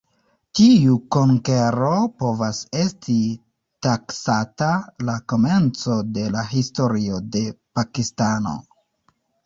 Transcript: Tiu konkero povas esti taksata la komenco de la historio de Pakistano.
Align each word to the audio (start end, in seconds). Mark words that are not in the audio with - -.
Tiu 0.59 0.93
konkero 1.15 1.91
povas 2.23 2.63
esti 2.85 3.19
taksata 3.89 4.73
la 5.11 5.19
komenco 5.35 6.01
de 6.19 6.27
la 6.39 6.49
historio 6.59 7.25
de 7.37 7.49
Pakistano. 7.77 8.61